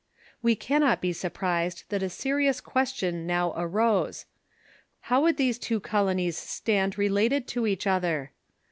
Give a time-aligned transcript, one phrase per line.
[0.41, 4.25] We cannot be surprised that a serious question now arose:
[5.01, 8.31] How would these two colonies stand related to each other?